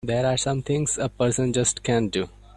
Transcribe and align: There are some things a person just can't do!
There 0.03 0.25
are 0.25 0.35
some 0.35 0.63
things 0.63 0.97
a 0.97 1.09
person 1.09 1.53
just 1.53 1.83
can't 1.83 2.09
do! 2.09 2.27